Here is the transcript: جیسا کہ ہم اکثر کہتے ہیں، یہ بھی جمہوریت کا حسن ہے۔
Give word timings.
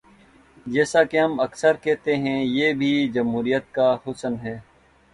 جیسا 0.65 1.03
کہ 1.03 1.17
ہم 1.17 1.39
اکثر 1.39 1.75
کہتے 1.81 2.15
ہیں، 2.15 2.43
یہ 2.43 2.73
بھی 2.73 2.91
جمہوریت 3.09 3.71
کا 3.71 3.95
حسن 4.07 4.35
ہے۔ 4.43 4.59